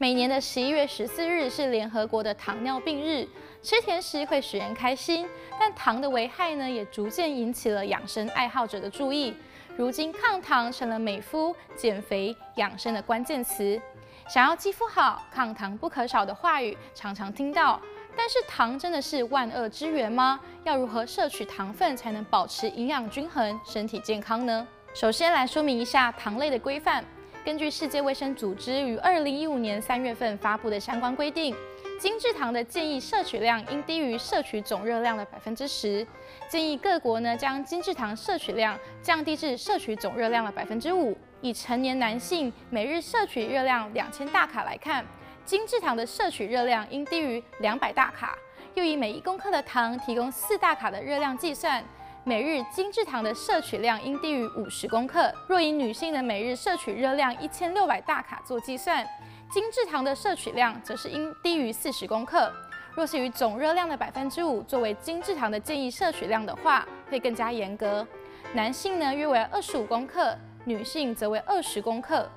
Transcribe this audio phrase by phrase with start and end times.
[0.00, 3.28] 每年的十一月十四日是联合国的糖尿病日，
[3.62, 9.36] 吃甜食会使人开心，但糖的危害呢，也逐渐引起了养生爱好者的注意。
[9.76, 13.78] 如今抗糖成了美肤、减肥、养生的关键词。
[14.26, 17.78] 想要肌肤好，抗糖不可少的话语常常听到。
[18.16, 20.40] 但是糖真的是万恶之源吗？
[20.64, 24.66] 要如何摄取糖分才能保持营养均衡、身体健康呢？
[24.94, 27.04] 首先来说明一下糖类的规范。
[27.42, 31.56] 根据世界卫生组织于二零一五年三月份发布的相关规定，
[31.98, 36.06] 精制糖的建议摄取量应低于摄取总热量的百分之十。
[36.50, 41.16] 建议各国呢将精制糖摄取量降低至摄取总热量的百分之五。
[41.40, 45.02] 以成年男性每日摄取热量两千大卡来看，
[45.46, 48.36] 精制糖的摄取热量应低于两百大卡。
[48.74, 51.82] 又以每一公克的糖提供四大卡的热量计算。
[52.22, 55.32] 每日精制糖的摄取量应低于五十公克。
[55.46, 59.06] 若以女性的每日摄取热量一千六百大卡做计算，
[59.50, 62.52] 精制糖的摄取量则是应低于四十公克。
[62.94, 68.06] 若是以总热量的百分之五作为精制糖的建议摄取量的话，会更加严格。
[68.52, 72.28] 男性呢约为二十五公克，女性则为二十公克。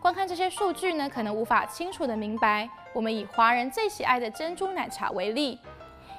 [0.00, 2.68] 观看这些数据呢，可能无法清楚地明白。
[2.92, 5.58] 我们以华人最喜爱的珍珠奶茶为例，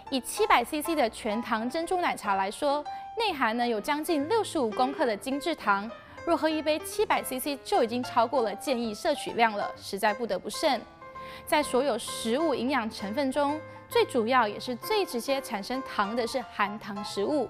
[0.10, 2.84] 以七百 CC 的全糖珍珠奶茶来说。
[3.18, 5.90] 内含呢有将近六十五公克的精制糖，
[6.26, 10.82] 若喝一杯七百 CC 就已经超过了建议摄取量了，实在不得不慎。
[11.46, 17.50] 在所有食物营养成分中，最主要也是最直接产生糖的是含糖食物。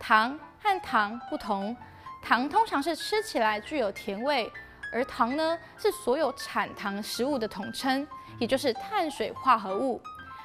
[0.00, 1.76] 糖和糖不同，
[2.22, 4.50] 糖通常是吃起来具有甜味，
[4.92, 8.06] 而糖呢是所有产糖食物的统称，
[8.38, 10.00] 也就是碳水化合物。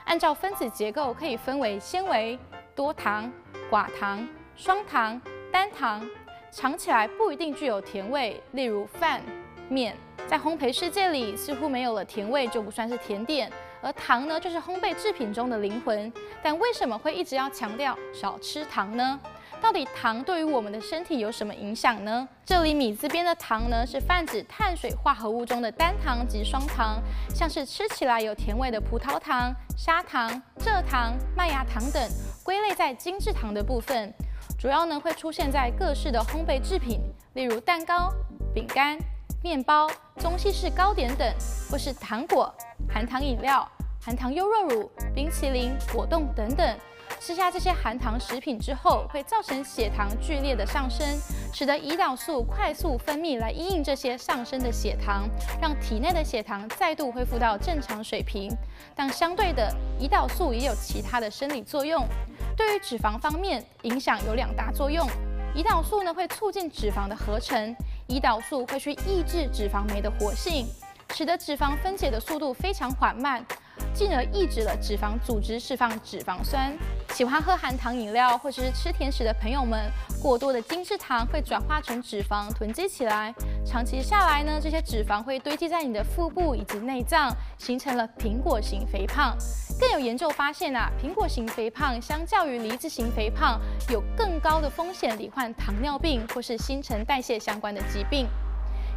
[0.06, 2.38] 按照分子结构可以分为纤维、
[2.76, 3.32] 多糖、
[3.70, 4.28] 寡糖。
[4.60, 5.20] 双糖、
[5.54, 6.06] 单糖
[6.52, 9.22] 尝起来不一定具有甜味，例如饭、
[9.70, 9.96] 面。
[10.28, 13.50] 在烘焙世界里，似乎没有了甜味就不算是甜点，
[13.82, 16.12] 而糖呢，就是烘焙制品中的灵魂。
[16.44, 19.18] 但为什么会一直要强调少吃糖呢？
[19.62, 22.28] 到底糖对于我们的身体有什么影响呢？
[22.46, 27.02] 这里米字边的糖呢，是泛指碳水化合物中的单糖及双糖，
[27.34, 32.10] 像是吃起来有甜味的葡萄糖、砂糖、蔗糖、麦芽糖等，
[32.44, 34.14] 归类在精制糖的部分。
[34.60, 37.00] 主要呢会出现在各式的烘焙制品，
[37.36, 38.14] 例如蛋糕、
[38.54, 38.98] 饼干、
[39.42, 41.34] 面包、中西式糕点等，
[41.72, 42.54] 或是糖果、
[42.90, 43.66] 含糖饮料、
[44.02, 46.78] 含糖优酪乳、冰淇淋、果冻等等。
[47.20, 51.06] 吃下这些含糖食品之后，会造成血糖剧烈的上升，
[51.54, 55.28] 使得胰岛素快速分泌来因应这些上升的血糖，
[55.62, 58.50] 让体内的血糖再度恢复到正常水平。
[58.96, 59.70] 但相对的，
[60.00, 62.08] 胰岛素也有其他的生理作用。
[62.56, 65.06] 对于脂肪方面，影响有两大作用。
[65.54, 67.76] 胰岛素呢会促进脂肪的合成，
[68.08, 70.66] 胰岛素会去抑制脂肪酶的活性，
[71.14, 73.46] 使得脂肪分解的速度非常缓慢，
[73.94, 76.78] 进而抑制了脂肪组织释放脂肪酸。
[77.14, 83.34] 喜欢喝含糖饮料或者是吃甜食的朋友们，过多的精制糖会转化成脂肪囤积起来，
[83.66, 89.36] 长期下来呢，这些脂肪会堆积在你的腹部以及内脏，形成了苹果型肥胖。
[89.80, 93.60] 更有研究发现啊，苹果型肥胖相较于梨子型肥胖，
[93.90, 98.28] 有更高的风险罹患糖尿病或是新陈代谢相关的疾病。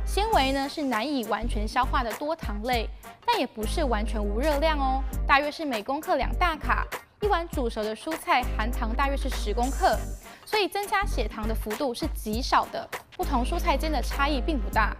[0.04, 2.88] 纤维呢是难以完全消化的多糖类，
[3.26, 6.86] 但也不是完全无热量哦，大约是每公克两大卡。
[7.22, 9.96] 一碗煮熟的蔬菜含糖大约是十公克，
[10.44, 12.86] 所以增加血糖的幅度是极少的。
[13.16, 14.94] 不同蔬菜间的差异并不大。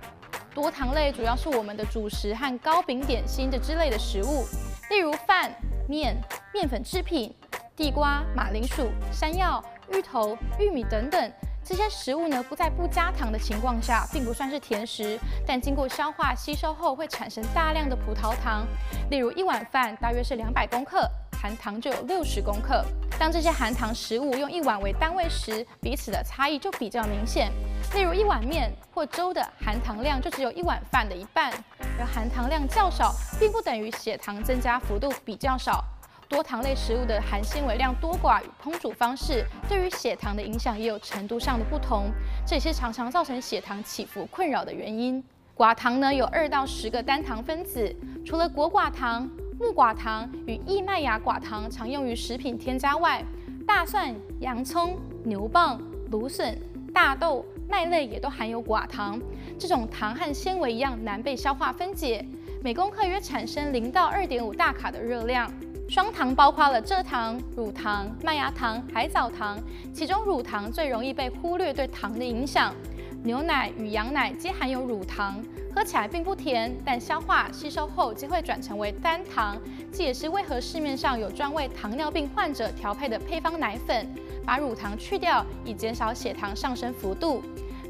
[0.55, 4.47] 多糖类主要是我们的主食和糕饼、点心这之类的食物，
[4.89, 5.53] 例如饭、
[5.89, 6.17] 面、
[6.55, 7.35] 面粉制品、
[7.75, 11.33] 地瓜、马铃薯、山药、芋头、玉米等等。
[11.65, 18.65] 这些食物呢，不在不加糖的情况下，并不算是甜食，但经过消化吸收后会产生大量的葡萄糖。
[19.11, 21.11] 例如一碗饭大约是两百公克。
[21.43, 22.85] 含糖就有六十公克。
[23.19, 27.51] 当这些含糖食物用一碗为单位时，彼此的差异就比较明显。
[27.97, 31.53] 例如，一碗面或粥的含糖量就只有一碗饭的一半。
[31.99, 35.85] 而含糖量较少，并不等于血糖增加幅度比较少。
[36.29, 42.09] 多糖类食物的含纤维量多寡与烹煮方式，对于血糖的影响也有程度上的不同。
[42.47, 45.23] 这也是常常造成血糖起伏困扰的原因。
[45.57, 47.93] 寡糖呢，有二到十个单糖分子，
[48.25, 49.29] 除了果寡糖。
[49.63, 53.25] 木寡糖与易麦芽寡糖常用于食品添加外，
[53.65, 55.79] 大蒜、洋葱、牛蒡、
[56.11, 56.59] 芦笋、
[56.93, 59.21] 大豆、麦类也都含有寡糖。
[59.57, 62.27] 这种糖和纤维一样难被消化分解，
[62.61, 65.49] 每公克约产生零到二点五大卡的热量。
[65.89, 69.57] 双糖包括了蔗糖、乳糖、麦芽糖、海藻糖，
[69.93, 72.75] 其中乳糖最容易被忽略对糖的影响。
[73.23, 75.41] 牛奶与羊奶皆含有乳糖，
[75.75, 79.59] 喝起来并不甜，但消化吸收后即会转成为单糖。
[79.93, 84.07] 这也是为何市面上有专为糖尿病患者调配的配方奶粉，
[84.45, 87.43] 把乳糖去掉，以减少血糖上升幅度。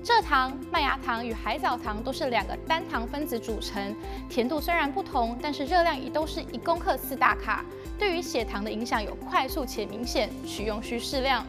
[0.04, 3.94] 蔗糖、麦芽糖与海藻糖都是两个单糖分子组成，
[4.28, 7.64] 甜度虽然不同，但是热量也都是一公克四大卡，
[7.98, 11.46] 对于血糖的影响有快速且明显，取用需适量。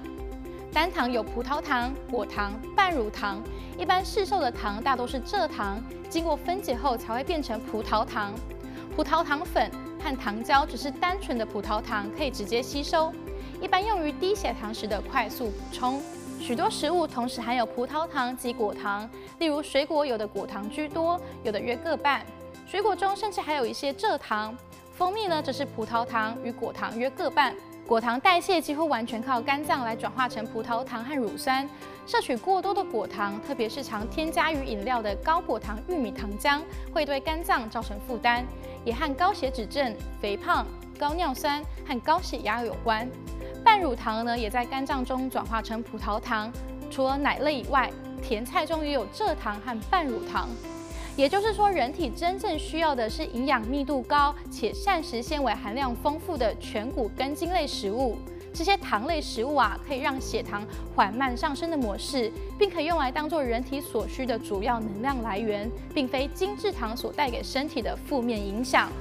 [0.73, 3.39] 单糖有葡萄糖、果糖、半乳糖，
[3.77, 5.79] 一般市售的糖大多是蔗糖，
[6.09, 8.33] 经过分解后才会变成葡萄糖。
[8.95, 9.69] 葡萄糖粉
[10.01, 13.13] 和糖胶只是单纯的葡萄糖，可以直接吸收，
[13.61, 16.01] 一般用于低血糖时的快速补充。
[16.39, 22.25] 许多食物同时含有葡萄糖及果糖，例如水果有的果糖居多，有的约各半。
[22.65, 24.57] 水果中甚至还有一些蔗糖。
[24.95, 27.55] 蜂蜜呢，则是葡萄糖与果糖约各半。
[27.85, 31.67] 果糖代谢几乎完全靠肝脏来转化成葡萄糖和乳酸。
[32.07, 36.61] 摄取过多的果糖，特别是常添加于饮料的高果糖玉米糖浆，
[36.93, 38.43] 会对肝脏造成负担，
[38.85, 40.65] 也和高血脂症、肥胖、
[40.97, 43.07] 高尿酸和高血压有关。
[43.63, 46.51] 半乳糖呢，也在肝脏中转化成葡萄糖。
[46.89, 47.91] 除了奶类以外，
[48.21, 50.47] 甜菜中也有蔗糖和半乳糖。
[51.15, 58.17] 也就是说，人体真正需要的是营养密度高且膳食纤维含量丰富的全谷根茎类食物。
[58.51, 60.65] 这些糖类食物啊，可以让血糖
[60.95, 68.91] 缓慢上升的模式，并可以用来当做人体所需的主要能量来源，并非精制糖所带给身体的负面影响。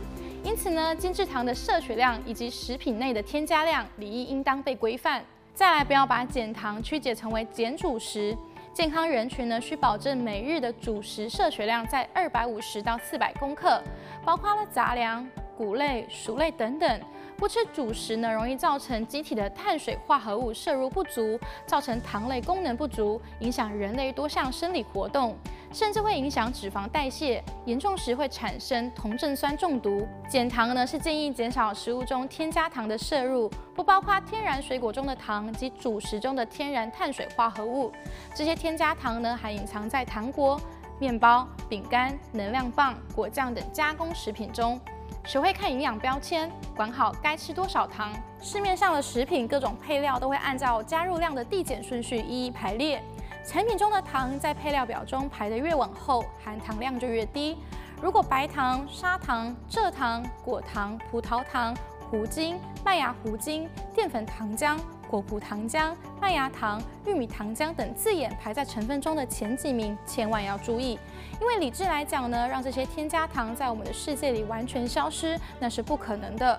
[0.44, 5.24] 因此呢，精制糖的摄取量以及食品内的添加量，理应应当被规范。
[5.54, 8.36] 再来，不要把减糖曲解成为减主食。
[8.72, 13.82] 健康人群呢，需保证每日的主食摄取量在二百五十到四百公克，
[14.24, 15.28] 包括了杂粮、
[15.58, 17.00] 谷类、薯类等等。
[17.36, 25.36] 不吃主食呢，容易造成机体的碳水化合物摄入不足，造成糖类功能不足，影响人类多项生理活动，
[25.72, 30.06] 甚至会影响脂肪代谢，严重时会产生酮症酸中毒。
[30.28, 37.90] 减糖呢，是建议减少食物中添加糖的摄入，不包括天然水果中的糖及主食中的天然碳水化合物。
[38.34, 40.60] 这些添加糖呢，还隐藏在糖果、
[40.98, 44.78] 面包、饼干、能量棒、果酱等加工食品中。
[45.24, 48.12] 学会看营养标签，管好该吃多少糖。
[48.40, 53.00] 市面上的食品各种配料都会按照加入量的递减顺序一一排列。
[53.44, 57.56] 产品中的糖在配料表中排得越往后，含糖量就越低。
[58.00, 61.76] 如果白糖、砂糖、蔗糖、果糖、葡萄糖、
[62.10, 64.78] 糊精、麦芽糊精、淀粉糖浆。
[65.10, 70.98] 果葡糖浆、麦芽糖、玉米糖浆等字眼排在成分中的前几名，千万要注意。
[71.38, 76.58] 因为理智来讲呢，让这些添加糖在我们的世界里完全消失，那是不可能的。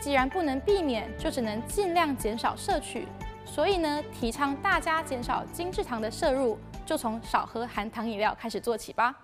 [0.00, 3.06] 既然不能避免，就只能尽量减少摄取。
[3.54, 9.14] 所以呢，提倡大家减少精制糖的摄入，就从少喝含糖饮料开始做起吧。